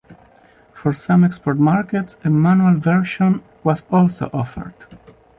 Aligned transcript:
For 0.73 0.93
some 0.93 1.23
export 1.23 1.59
markets, 1.59 2.17
a 2.23 2.31
manual 2.31 2.79
version 2.79 3.43
was 3.63 3.83
also 3.91 4.31
offered. 4.33 4.73